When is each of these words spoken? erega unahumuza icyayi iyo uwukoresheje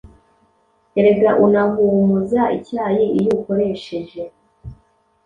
erega 0.99 1.29
unahumuza 1.45 2.41
icyayi 2.57 3.05
iyo 3.17 3.29
uwukoresheje 3.33 4.21